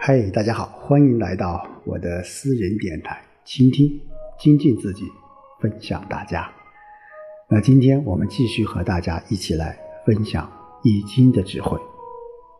[0.00, 4.00] 嗨，大家好，欢迎来到我的私人电台，倾听、
[4.38, 5.04] 精进自己，
[5.60, 6.50] 分享大家。
[7.50, 10.46] 那今天我们继续和大家一起来分享
[10.82, 11.78] 《易经》的智慧。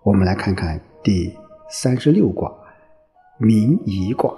[0.03, 1.35] 我们来看看第
[1.71, 2.53] 三十六卦——
[3.39, 4.35] 明夷卦。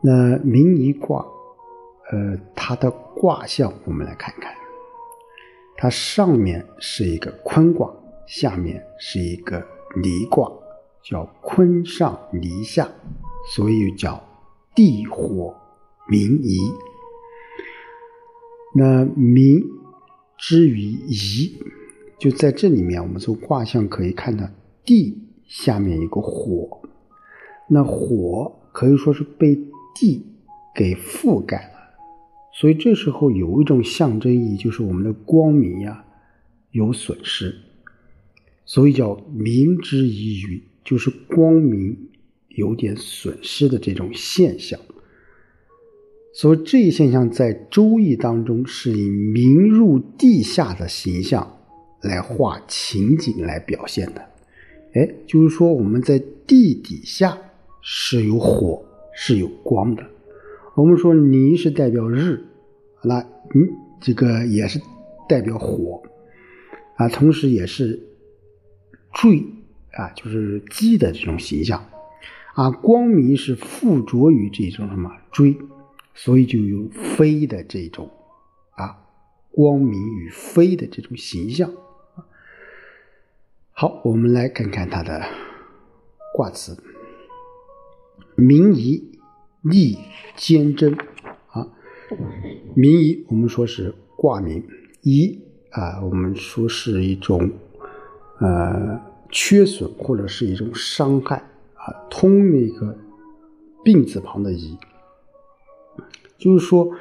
[0.00, 1.26] 那明夷卦，
[2.12, 4.54] 呃，它的卦象我们来看看，
[5.76, 7.92] 它上面是一个坤卦，
[8.26, 9.66] 下面是一个
[10.02, 10.50] 离卦。
[11.08, 12.88] 叫坤上离下，
[13.54, 14.20] 所以叫
[14.74, 15.54] 地火
[16.08, 16.58] 明夷。
[18.74, 19.62] 那明
[20.36, 21.56] 之于夷，
[22.18, 24.48] 就在这里面，我们从卦象可以看到，
[24.84, 26.80] 地下面有个火，
[27.68, 29.54] 那火可以说是被
[29.94, 30.26] 地
[30.74, 31.78] 给覆盖了，
[32.52, 36.04] 所以这时候有一种象征意义，就是我们的光明呀
[36.72, 37.56] 有损失，
[38.66, 40.62] 所以叫明之夷于。
[40.84, 41.98] 就是光明
[42.50, 44.78] 有点损失的这种现象，
[46.32, 51.58] 所以这一现象在《周易》当中是以明入地下的形象
[52.02, 54.24] 来画情景来表现的。
[54.94, 57.36] 哎，就是说我们在地底下
[57.82, 58.80] 是有火，
[59.12, 60.06] 是有光的。
[60.76, 62.44] 我们说泥是代表日，
[63.02, 63.18] 那
[63.56, 63.68] 嗯，
[64.00, 64.80] 这个也是
[65.28, 66.00] 代表火
[66.94, 68.00] 啊，同时也是
[69.16, 69.44] 坠。
[69.98, 71.82] 啊，就是鸡的这种形象，
[72.52, 75.56] 啊，光明是附着于这种什么锥，
[76.14, 78.10] 所以就有飞的这种
[78.72, 78.98] 啊，
[79.50, 81.72] 光明与飞的这种形象。
[83.70, 85.24] 好，我们来看看它的
[86.34, 86.76] 卦辞：
[88.34, 89.18] 明夷
[89.62, 89.96] 利
[90.36, 90.94] 坚贞
[91.48, 91.66] 啊，
[92.74, 94.62] 明夷我们说是卦名，
[95.00, 97.50] 夷啊，我们说是一种
[98.38, 99.00] 呃。
[99.28, 101.36] 缺损或者是一种伤害
[101.74, 102.96] 啊，通那个
[103.82, 104.78] 病字旁的夷，
[106.38, 106.92] 就是说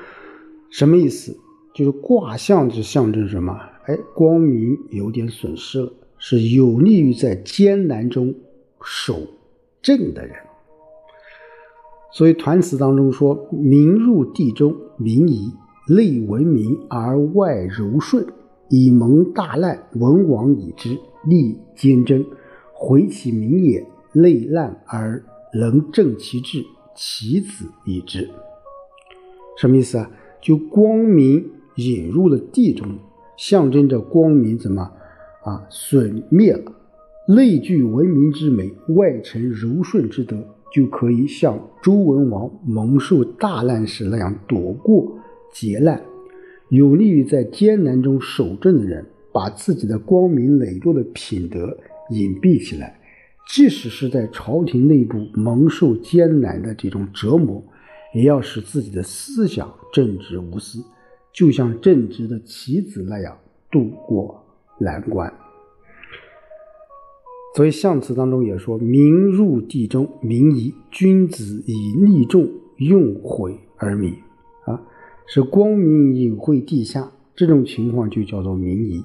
[0.72, 1.38] 什么意思？
[1.72, 3.57] 就是卦象就象征什么？
[3.85, 8.34] 哎，光明有点损失了，是有利于在艰难中
[8.81, 9.19] 守
[9.84, 10.35] 正的人。
[12.12, 15.53] 所以团词当中说：“明入地中，明夷，
[15.88, 18.25] 内文明而外柔顺，
[18.69, 22.25] 以蒙大难，文王以之。”立坚贞，
[22.74, 26.63] 毁其民也；内难而能正其志，
[26.96, 28.30] 其子以之。
[29.58, 30.12] 什么意思啊？
[30.41, 31.44] 就光明
[31.75, 32.88] 引入了地中，
[33.38, 34.91] 象征着光明怎么
[35.44, 36.72] 啊损灭了，
[37.28, 40.38] 内具文明之美，外承柔顺之德，
[40.72, 45.18] 就可以像周文王蒙受大难时那样躲过
[45.52, 46.02] 劫难，
[46.69, 49.06] 有利于在艰难中守正的人。
[49.35, 51.78] 把自己的光明磊落的品德
[52.09, 52.97] 隐蔽起来，
[53.50, 57.62] 即使是在朝廷内部蒙受艰难的这种折磨，
[58.13, 60.79] 也要使自己的思想正直无私，
[61.34, 63.38] 就像正直的棋子那样
[63.69, 64.41] 度过
[64.79, 65.34] 难关。
[67.57, 74.13] 所以象辞当中也说：“民入地中，明夷，君子以利众，用毁而民。”
[74.66, 74.81] 啊，
[75.28, 79.03] 是光明隐晦地下，这种情况就叫做明夷。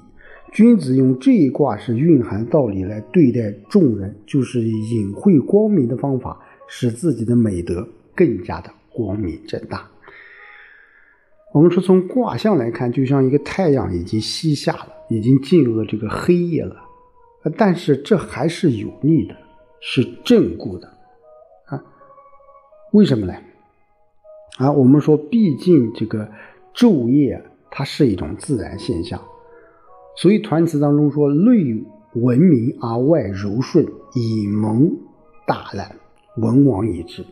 [0.51, 9.89] 君子用这一卦是蕴含道理来对待众人，就是隐晦光明的方法，使自己的美德更加的光明正大。
[11.53, 16.75] 我们说从卦象来看，就像一个太阳已经西下了，已经进入了这个黑夜了，
[17.57, 19.35] 但是这还是有利的，
[19.79, 20.87] 是正固的
[21.67, 21.81] 啊？
[22.91, 23.33] 为什么呢？
[24.57, 26.29] 啊，我们说，毕竟这个
[26.75, 29.21] 昼夜它是一种自然现象。
[30.15, 31.83] 所以团词当中说：“内
[32.13, 34.91] 文明而外柔顺，以蒙
[35.47, 35.95] 大难，
[36.37, 37.25] 文王以治。”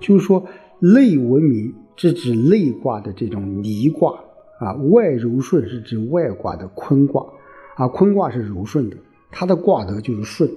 [0.00, 0.44] 就是说，
[0.80, 4.18] 内文明是指内卦的这种离卦
[4.58, 7.24] 啊，外柔顺是指外卦的坤卦
[7.76, 7.86] 啊。
[7.86, 8.96] 坤卦是柔顺的，
[9.30, 10.50] 它的卦德就是顺。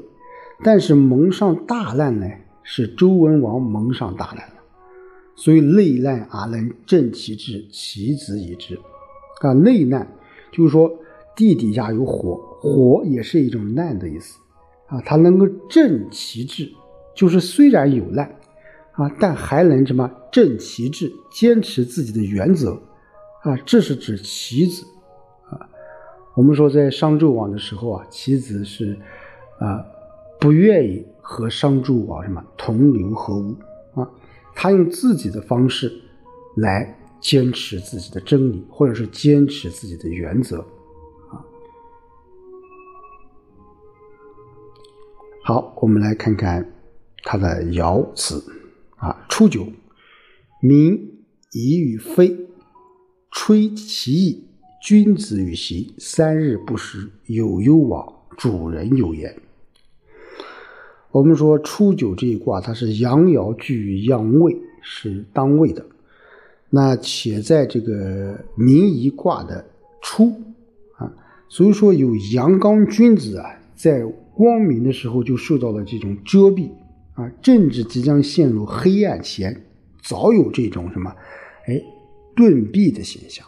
[0.63, 2.27] 但是蒙上大难呢，
[2.63, 4.53] 是周文王蒙上大难了，
[5.35, 8.77] 所以内难而能正其志，其子以之
[9.41, 10.07] 啊，内难。
[10.51, 10.91] 就是说，
[11.35, 14.39] 地底下有火，火也是一种难的意思
[14.88, 15.01] 啊。
[15.01, 16.71] 它能够正其志，
[17.15, 18.25] 就是虽然有难
[18.94, 22.79] 啊，但还能什么正其志，坚持自己的原则
[23.44, 23.55] 啊。
[23.65, 24.85] 这是指棋子
[25.49, 25.59] 啊。
[26.35, 28.97] 我们说在商纣王的时候啊，棋子是
[29.59, 29.85] 啊
[30.39, 33.55] 不愿意和商纣王什么同流合污
[33.93, 34.09] 啊，
[34.55, 35.91] 他用自己的方式
[36.55, 36.97] 来。
[37.19, 40.59] 坚持自己的真理，或者是坚持自己的原则，
[41.29, 41.43] 啊。
[45.43, 46.73] 好，我们来看看
[47.23, 48.43] 它的爻辞
[48.97, 49.25] 啊。
[49.29, 49.67] 初九，
[50.61, 52.47] 民以与非，
[53.31, 54.47] 吹其意，
[54.81, 59.41] 君子与席，三日不食，有攸往，主人有言。
[61.11, 65.85] 我们说初九这一卦，它是阳爻居阳位，是当位的。
[66.69, 69.65] 那且在这个民夷卦的
[70.01, 70.29] 初
[70.97, 71.09] 啊，
[71.47, 74.03] 所以说有阳刚君子啊，在
[74.35, 76.69] 光明的时候就受到了这种遮蔽
[77.13, 79.63] 啊，政治即将陷入黑暗前，
[80.03, 81.15] 早有这种什么，
[81.67, 81.81] 哎，
[82.35, 83.45] 遁避的现象。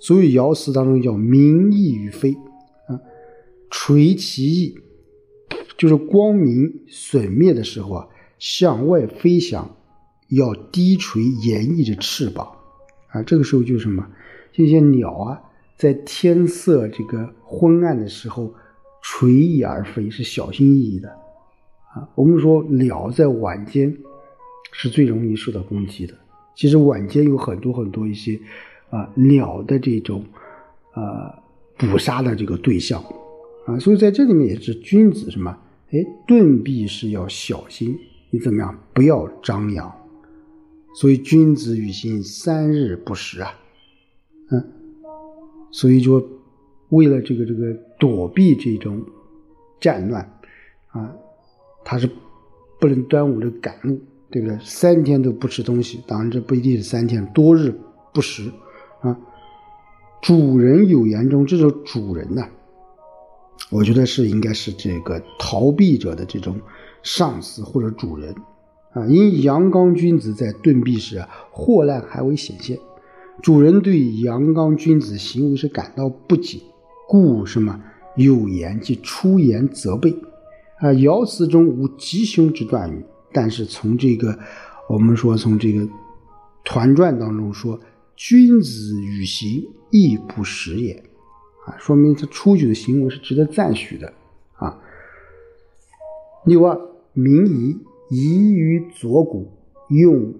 [0.00, 2.32] 所以爻辞当中叫民意于非
[2.88, 2.98] 啊，
[3.70, 4.78] 垂其翼，
[5.78, 8.08] 就是光明损灭的时候啊，
[8.40, 9.76] 向外飞翔。
[10.28, 12.48] 要低垂严翼的翅膀，
[13.08, 14.06] 啊，这个时候就是什么？
[14.52, 15.40] 这些鸟啊，
[15.76, 18.54] 在天色这个昏暗的时候
[19.02, 21.08] 垂翼而飞，是小心翼翼的，
[21.92, 22.08] 啊。
[22.14, 23.96] 我们说鸟在晚间
[24.72, 26.14] 是最容易受到攻击的。
[26.54, 28.40] 其实晚间有很多很多一些
[28.90, 30.24] 啊鸟的这种
[30.92, 31.42] 啊
[31.76, 33.02] 捕杀的这个对象，
[33.66, 35.58] 啊，所以在这里面也是君子什么？
[35.90, 37.98] 哎，遁避是要小心，
[38.30, 38.78] 你怎么样？
[38.92, 39.92] 不要张扬。
[40.94, 43.52] 所以君子与行三日不食啊，
[44.50, 44.64] 嗯，
[45.72, 46.24] 所以说
[46.90, 49.04] 为了这个这个躲避这种
[49.80, 50.22] 战乱
[50.88, 51.12] 啊，
[51.84, 52.08] 他是
[52.78, 54.00] 不能端午的赶路，
[54.30, 54.56] 对不对？
[54.62, 57.74] 三天都不吃东西，当然这不一定是三天，多日
[58.12, 58.50] 不食
[59.00, 59.18] 啊。
[60.22, 62.46] 主人有言中，这种主人呢，
[63.70, 66.58] 我觉得是应该是这个逃避者的这种
[67.02, 68.34] 上司或者主人。
[68.94, 72.78] 啊，因阳刚君子在遁避时啊，祸难还未显现，
[73.42, 76.60] 主人对阳刚君子行为是感到不解，
[77.08, 77.82] 故什么
[78.16, 80.12] 有言即出言责备。
[80.78, 84.38] 啊，爻辞中无吉凶之断语，但是从这个
[84.88, 85.88] 我们说从这个
[86.64, 87.80] 团传当中说，
[88.14, 90.92] 君子与行亦不实也，
[91.66, 94.12] 啊，说明他出举的行为是值得赞许的。
[94.54, 94.78] 啊，
[96.44, 96.80] 六二
[97.12, 97.76] 民仪。
[98.14, 99.50] 宜于左骨，
[99.88, 100.32] 用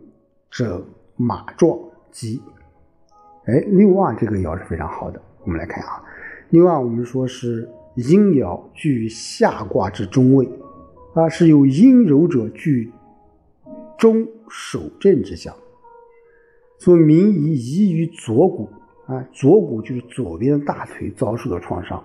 [0.48, 0.84] 整
[1.16, 1.76] 马壮
[2.12, 2.40] 吉。
[3.46, 5.20] 哎，六二这个爻是非常好的。
[5.42, 6.00] 我们来看啊，
[6.50, 10.48] 六二我们说是阴爻居于下卦之中位，
[11.14, 12.92] 啊，是有阴柔者居
[13.98, 15.52] 中守正之象。
[16.78, 18.68] 所以民宜移于左骨，
[19.06, 22.02] 啊，左骨就是左边的大腿遭受的创伤。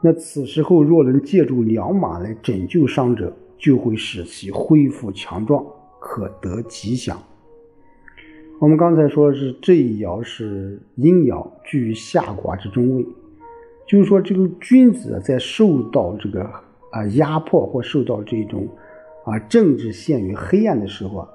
[0.00, 3.36] 那此时候若能借助良马来拯救伤者。
[3.64, 5.64] 就会使其恢复强壮，
[5.98, 7.16] 可得吉祥。
[8.60, 13.06] 我们刚才说是这一爻是阴爻居于下卦之中位，
[13.88, 16.42] 就是说这个君子在受到这个
[16.90, 18.68] 啊压迫或受到这种
[19.24, 21.28] 啊政治陷于黑暗的时候啊，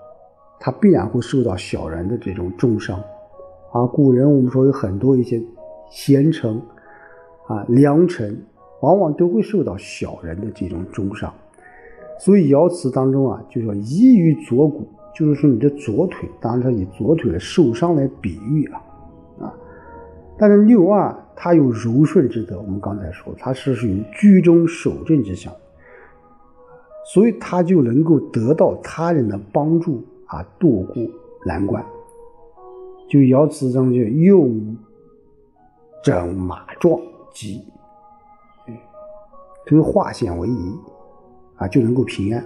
[0.60, 3.02] 他必然会受到小人的这种重伤。
[3.74, 5.42] 啊，古人我们说有很多一些
[5.90, 6.62] 贤臣
[7.48, 8.40] 啊良臣，
[8.82, 11.34] 往往都会受到小人的这种重伤。
[12.20, 14.86] 所以爻辞当中啊，就说宜于左骨，
[15.16, 18.82] 就是说你的左腿，当然以左腿的受伤来比喻啊，
[19.40, 19.54] 啊，
[20.38, 25.54] 但是六二它有柔顺之德，我们刚才说它是属于居中守正之象，
[27.14, 30.96] 所以它就能够得到他人的帮助啊，渡过
[31.46, 31.82] 难关。
[33.08, 34.76] 就爻辞当中就用
[36.04, 37.00] 整马壮
[37.34, 37.64] 吉，
[39.66, 40.76] 跟化险为夷。
[41.60, 42.44] 啊，就能够平安。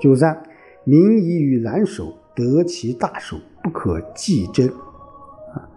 [0.00, 0.42] 九三，
[0.84, 4.66] 民以与难守，得其大守，不可计争。
[5.52, 5.68] 啊，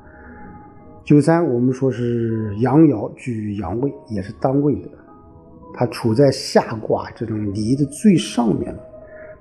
[1.04, 4.90] 九三，我们说是阳爻居于阳位，也是当位的，
[5.74, 8.80] 它处在下卦这种离的最上面了。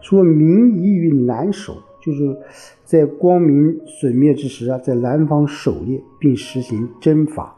[0.00, 2.34] 说民以与难守，就是
[2.86, 7.54] 在光明损灭之时啊，在南方狩猎，并实行征伐，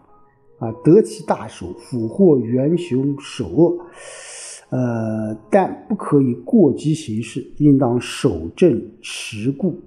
[0.58, 3.78] 啊，得其大守，俘获元凶，首恶。
[4.73, 9.79] 呃，但不可以过激行事，应当守正持固，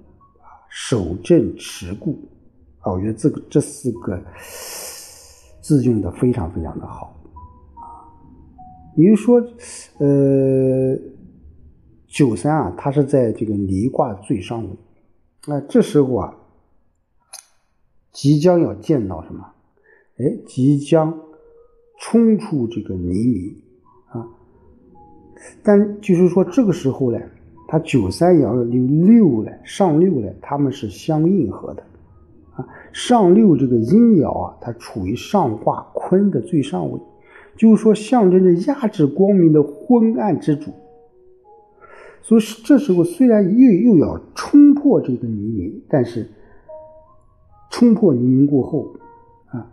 [0.70, 2.16] 守正持固
[2.78, 4.22] 啊，我觉得这个这四个
[5.60, 7.20] 字用的非常非常的好
[7.74, 7.82] 啊。
[8.96, 9.40] 也就是说，
[9.98, 10.96] 呃，
[12.06, 14.70] 九三啊，它是在这个离卦最上位，
[15.48, 16.32] 那这时候啊，
[18.12, 19.44] 即将要见到什么？
[20.18, 21.18] 哎，即将
[21.98, 23.65] 冲出这个泥泞。
[25.62, 27.18] 但就是说，这个时候呢，
[27.68, 31.82] 它九三爻的六呢，上六呢，它们是相应合的，
[32.54, 37.00] 啊，上六这个阴爻啊，它处于上卦坤的最上位，
[37.56, 40.70] 就是说象征着压制光明的昏暗之主。
[42.22, 46.28] 所以这时候虽然又又要冲破这个泥泞，但是
[47.70, 48.88] 冲破泥泞过后
[49.48, 49.66] 啊，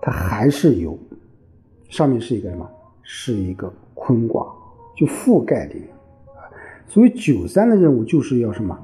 [0.00, 0.98] 它还是有
[1.88, 2.68] 上面是一个什么？
[3.04, 4.46] 是一个坤卦，
[4.96, 5.74] 就覆盖的
[6.28, 6.46] 啊。
[6.86, 8.78] 所以九三的任务就是要什么？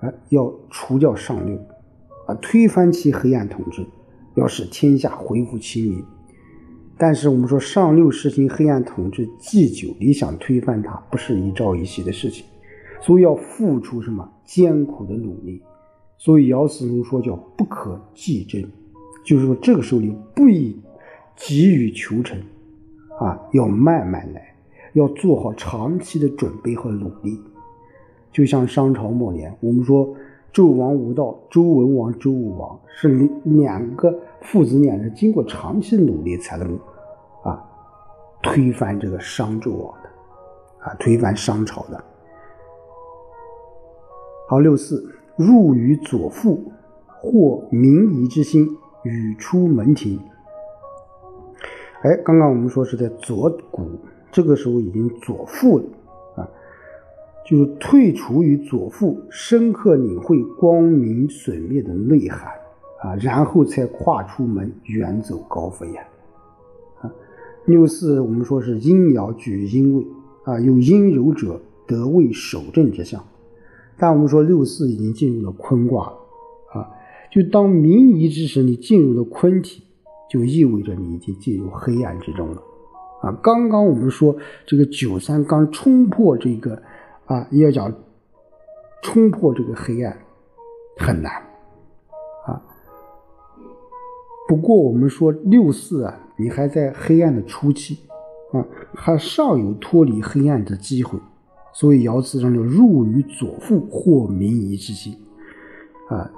[0.00, 1.56] 啊，要除掉上六
[2.26, 3.86] 啊，推翻其黑暗统治，
[4.34, 6.04] 要使天下恢复清明。
[6.98, 12.44] 但是我们说上六实行黑暗统治既久，你想推翻它，不是一朝一夕的事情。
[13.00, 15.62] 所以要付出什么艰苦的努力，
[16.16, 18.62] 所以姚思荣说叫不可计争，
[19.24, 20.78] 就是说这个时候你不宜
[21.36, 22.38] 急于求成，
[23.20, 24.54] 啊，要慢慢来，
[24.96, 27.38] 要做好长期的准备和努力。
[28.32, 30.08] 就像商朝末年，我们说
[30.54, 33.08] 纣王无道，周文王、周武王是
[33.44, 36.78] 两个父子两人经过长期努力才能
[37.42, 37.62] 啊
[38.42, 40.08] 推翻这个商纣王的，
[40.78, 42.02] 啊推翻商朝的。
[44.48, 46.62] 好，六四入于左腹，
[47.20, 48.66] 或民夷之心，
[49.02, 50.18] 语出门庭。
[52.02, 53.90] 哎，刚刚我们说是在左谷，
[54.30, 55.84] 这个时候已经左腹了
[56.36, 56.48] 啊，
[57.46, 62.50] 就是退出于左腹，深刻领会光明损灭的内涵
[63.00, 66.02] 啊，然后才跨出门，远走高飞呀。
[67.00, 67.12] 啊，
[67.64, 70.06] 六四我们说是阴爻居于阴位
[70.44, 73.24] 啊，有阴柔者得位守正之象。
[73.98, 76.16] 但我们说六四已经进入了坤卦了，
[76.74, 76.90] 啊，
[77.32, 79.84] 就当明夷之时，你进入了坤体，
[80.28, 82.62] 就意味着你已经进入黑暗之中了，
[83.22, 86.82] 啊，刚刚我们说这个九三刚冲破这个，
[87.26, 87.92] 啊，要讲
[89.02, 90.16] 冲破这个黑暗
[90.98, 91.32] 很难，
[92.46, 92.62] 啊，
[94.48, 97.98] 不过我们说六四啊，你还在黑暗的初期，
[98.52, 101.18] 啊，还尚有脱离黑暗的机会。
[101.72, 105.14] 所以爻辞上就入于左腹或民夷之心，
[106.08, 106.30] 啊，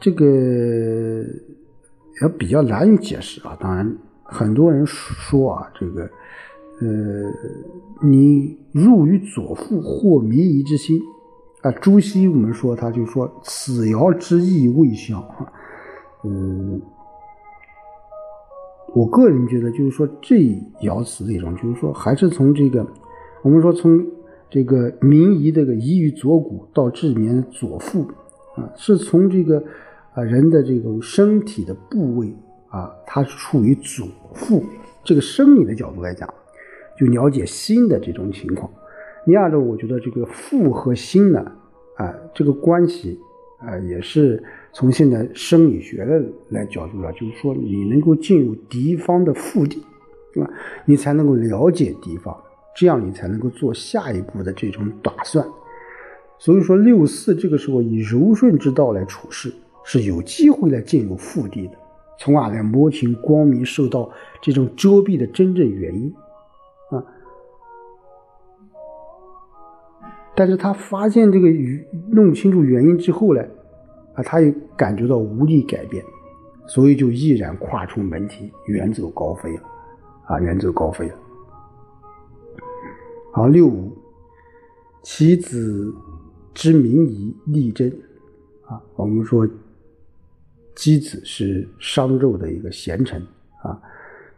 [0.00, 0.26] 这个
[2.20, 3.56] 也比较难以解释啊。
[3.60, 3.96] 当然，
[4.32, 6.02] 很多人说啊，这个，
[6.80, 10.98] 呃，你入于左腹或民夷之心，
[11.60, 15.22] 啊，朱熹我们说他就说此爻之意未详，
[16.24, 16.80] 嗯，
[18.94, 20.36] 我个人觉得就是说这
[20.80, 22.86] 爻辞内容就是说还是从这个，
[23.42, 24.04] 我们说从。
[24.54, 28.02] 这个民夷这个夷于左骨到这里面的左腹
[28.54, 29.64] 啊，是从这个
[30.12, 32.36] 啊人的这个身体的部位
[32.72, 34.64] 啊，它处于祖父
[35.04, 36.28] 这个生理的角度来讲，
[36.98, 38.68] 就了解心的这种情况。
[39.24, 41.52] 第二个，我觉得这个父和心呢
[41.96, 43.20] 啊这个关系
[43.58, 49.80] 啊，也是从现在生理学的来角度了，就是说你能够进入敌方的腹地，
[50.32, 50.50] 对吧？
[50.86, 52.36] 你才能够了解敌方。
[52.74, 55.46] 这样你才能够做下一步的这种打算。
[56.38, 59.52] 所以说，六四这个时候以柔顺之道来处事，
[59.84, 61.74] 是有机会来进入腹地的，
[62.22, 64.08] 从而来摸清光明受到
[64.40, 66.14] 这种遮蔽的真正原因
[66.90, 67.02] 啊。
[70.36, 71.48] 但是他发现这个
[72.12, 73.42] 弄清楚原因之后呢，
[74.14, 76.04] 啊，他也感觉到无力改变，
[76.68, 79.62] 所以就毅然跨出门庭，远走高飞了，
[80.26, 81.14] 啊，远走高飞了。
[83.32, 83.90] 好，六五，
[85.02, 85.92] 其子
[86.54, 87.92] 之名夷力争
[88.66, 88.80] 啊。
[88.94, 89.44] 我们说，
[90.74, 93.20] 箕子是商纣的一个贤臣
[93.62, 93.80] 啊，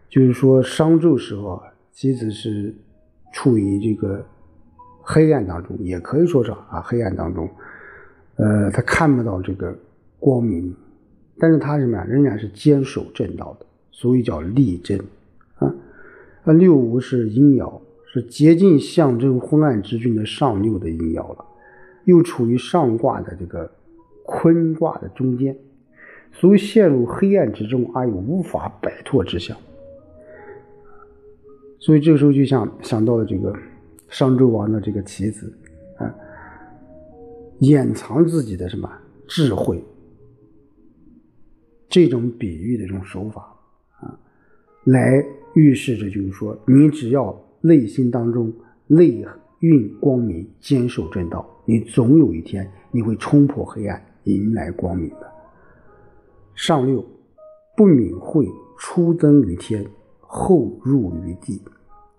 [0.09, 1.63] 就是说商纣时候啊，
[1.95, 2.75] 箕子是
[3.33, 4.25] 处于这个
[5.03, 7.49] 黑暗当中，也可以说是啊黑暗当中，
[8.37, 9.77] 呃，他看不到这个
[10.19, 10.75] 光明，
[11.39, 14.99] 但是他什么呀，仍然是坚守正道的，所以叫力争
[15.57, 15.75] 啊。
[16.45, 17.81] 那六五是阴爻。
[18.07, 21.45] 是接近象征昏暗之君的上六的阴爻了，
[22.05, 23.69] 又处于上卦的这个
[24.23, 25.59] 坤卦的中间，
[26.35, 29.57] 所以陷入黑暗之中而又无法摆脱之象。
[31.79, 33.57] 所以这个时候就想想到了这个
[34.09, 35.51] 商纣王的这个棋子
[35.97, 36.15] 啊，
[37.61, 38.91] 掩藏自己的什么
[39.27, 39.83] 智慧，
[41.89, 43.57] 这种比喻的这种手法
[44.01, 44.19] 啊，
[44.85, 45.25] 来
[45.55, 47.43] 预示着就是说，你只要。
[47.67, 48.53] 内心当中
[48.87, 49.25] 内
[49.61, 55.34] 蕴光明，坚守正道，你总有一天你会冲破黑暗，迎来光明的。
[56.55, 57.05] 上六
[57.77, 58.47] 不敏慧，
[58.79, 59.85] 初登于天，
[60.21, 61.61] 后入于地，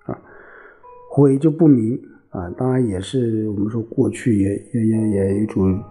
[0.06, 0.18] 啊，
[1.10, 2.00] 悔就不明
[2.30, 5.82] 啊，当然也是我们说过去也也也也有一种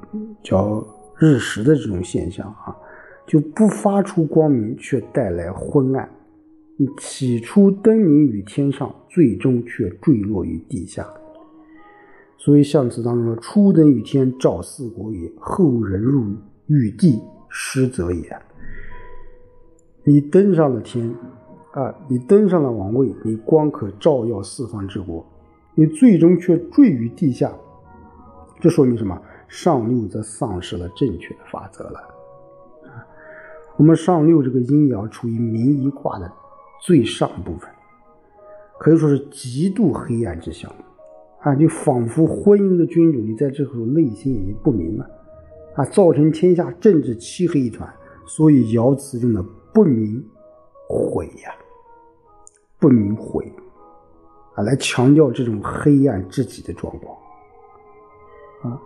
[0.42, 0.86] 叫
[1.18, 2.76] 日食的这种现象啊，
[3.26, 6.08] 就不发出光明，却带来昏暗
[6.98, 11.06] 起初登临于天上，最终却坠落于地下。
[12.36, 16.24] 所以象辞当中说：“初登于天，照四国也；后人入
[16.66, 17.18] 于地，
[17.56, 18.36] 失则也。”
[20.02, 21.08] 你登上了天，
[21.72, 25.24] 啊，你登上了王位，你光可照耀四方之国，
[25.76, 27.50] 你最终却坠于地下。
[28.60, 29.18] 这说明什么？
[29.46, 32.00] 上六则丧失了正确的法则了。
[32.82, 33.06] 啊，
[33.76, 36.30] 我们上六这个阴爻处于明夷卦的
[36.82, 37.70] 最上部分，
[38.78, 40.70] 可以说是极度黑暗之象。
[41.40, 45.06] 啊，就仿佛婚姻的君主，你在这时候内心已经不明了，
[45.74, 47.88] 啊，造成天下政治漆黑一团。
[48.26, 50.24] 所以爻辞用的不明
[50.88, 51.54] 悔呀，
[52.78, 53.44] 不明悔
[54.54, 57.18] 啊，来强调这种黑暗至极的状况
[58.62, 58.80] 啊。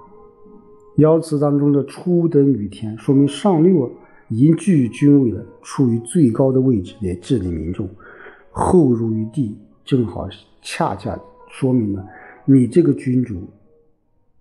[0.96, 3.88] 爻辞当中的初登于天，说明上六
[4.26, 7.86] 已经居于君位了，处于最高的位置来治理民众；
[8.50, 10.28] 后入于地，正好
[10.62, 11.16] 恰恰
[11.48, 12.04] 说明了。
[12.44, 13.48] 你这个君主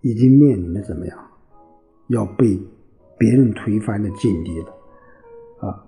[0.00, 1.27] 已经面临着怎么样，
[2.08, 2.60] 要被
[3.16, 4.74] 别人推翻的境地了，
[5.60, 5.84] 啊！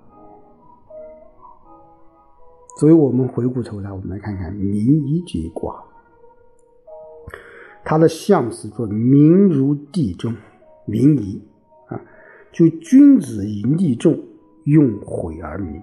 [2.79, 5.83] 所以我们回过头来，我们来看看民夷这一卦，
[7.85, 10.35] 它的象辞说“民如地中”，
[10.87, 11.43] 明夷
[11.89, 12.00] 啊，
[12.53, 14.19] 就君子以利众，
[14.65, 15.81] 用毁而民，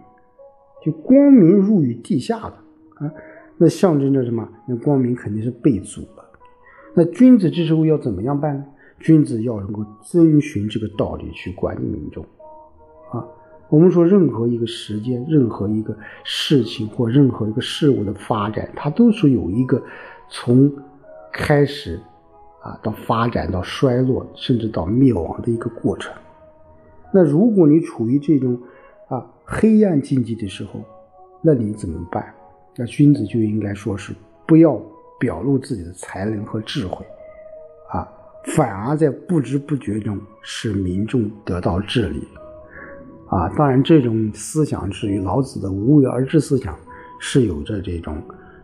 [0.83, 2.63] 就光明入于地下了
[2.95, 3.11] 啊！
[3.57, 4.47] 那象征着什么？
[4.67, 6.23] 那光明肯定是被阻了。
[6.95, 8.65] 那君子这时候要怎么样办呢？
[8.99, 12.23] 君子要能够遵循这个道理去管理民众，
[13.11, 13.25] 啊，
[13.69, 19.81] 我们说任何一个时间、任何一个事情或任何一个事物的发展，它都是有一个
[20.29, 20.71] 从
[21.31, 21.99] 开始
[22.61, 26.13] 啊到发展到衰落，甚至到灭亡的一个过程。
[27.13, 28.59] 那如果你处于这种
[29.07, 30.81] 啊黑暗境地的时候，
[31.41, 32.33] 那你怎么办？
[32.75, 34.13] 那君子就应该说是
[34.45, 34.81] 不要。
[35.19, 37.03] 表露自己的才能和智慧，
[38.45, 42.27] 反而在不知不觉中使民众得到治理，
[43.27, 46.77] 啊，当然这种思想是与老子的无为而治思想
[47.19, 48.21] 是有着这种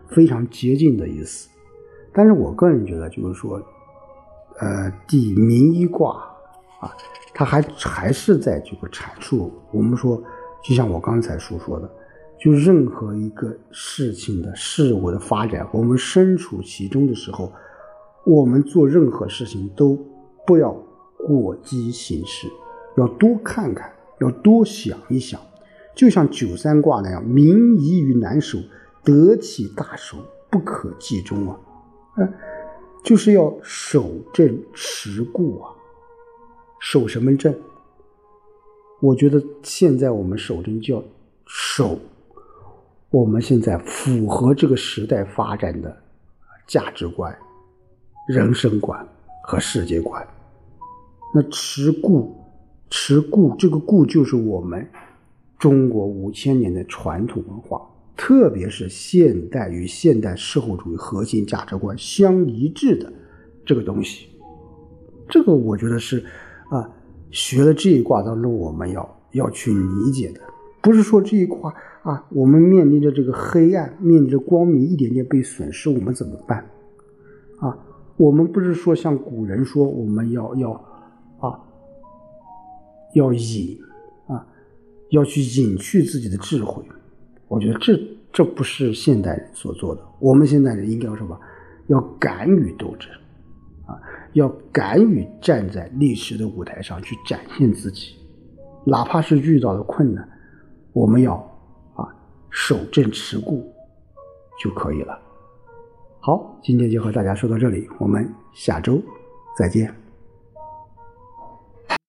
[0.07, 1.49] 非常接近的意思，
[2.13, 3.61] 但是我个人觉得就是说，
[4.59, 6.15] 呃，第明一卦
[6.79, 6.91] 啊，
[7.33, 10.21] 它还还是在这个阐述我们说，
[10.63, 11.89] 就像我刚才所说的。
[12.39, 17.49] 就任何一个事情的事物的发展，我们身处其中的时候，
[18.25, 19.97] 我们做任何事情都
[20.45, 20.71] 不要
[21.17, 22.47] 过激行事，
[22.97, 25.39] 要多看看，要多想一想。
[25.95, 28.57] 就像九三卦那样，“民宜于难守，
[29.03, 30.17] 得其大守，
[30.49, 31.59] 不可计中”啊，
[32.17, 32.33] 嗯，
[33.03, 35.69] 就是要守正持固啊。
[36.79, 37.53] 守什么正？
[39.01, 41.03] 我觉得现在我们守正就要
[41.45, 41.99] 守。
[43.11, 45.95] 我们现在符合这个时代发展的
[46.65, 47.37] 价值观、
[48.27, 49.05] 人生观
[49.43, 50.25] 和世界观。
[51.35, 52.33] 那持故，
[52.89, 54.87] 持故，这个故就是我们
[55.59, 57.81] 中国五千年的传统文化，
[58.15, 63.11] 特别是现代与现代社会主义核心价值观相一致的
[63.65, 64.27] 这个东西。
[65.27, 66.23] 这个我觉得是
[66.69, 66.89] 啊，
[67.31, 70.39] 学了这一卦当中我们要要去理解的，
[70.81, 71.73] 不是说这一卦。
[72.03, 76.59] 啊，我们面临着这个黑暗，面临着光明一点点被损失，我们怎么办？
[77.59, 77.77] 啊，
[78.17, 80.71] 我们不是说像古人说我们要要
[81.39, 81.59] 啊，
[83.13, 83.77] 要隐
[84.27, 84.45] 啊，
[85.09, 86.83] 要去隐去自己的智慧。
[87.47, 87.99] 我觉得这
[88.31, 90.01] 这不是现代人所做的。
[90.19, 91.39] 我们现代人应该要什么？
[91.87, 93.09] 要敢于斗争
[93.85, 93.99] 啊，
[94.33, 98.15] 要敢于站在历史的舞台上去展现自己，
[98.85, 100.27] 哪怕是遇到了困难，
[100.93, 101.35] 我们要
[101.95, 102.07] 啊。
[102.49, 103.69] 守正持固
[104.63, 105.19] 就可以了。
[106.25, 108.97] 好，今天就和大家说到这里，我们下周
[109.57, 110.02] 再见。